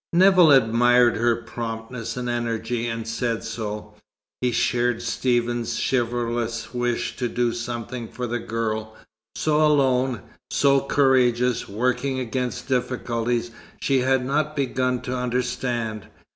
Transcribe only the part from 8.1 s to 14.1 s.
the girl, so alone, so courageous, working against difficulties she